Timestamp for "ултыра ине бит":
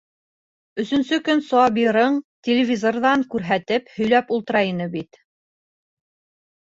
4.39-5.25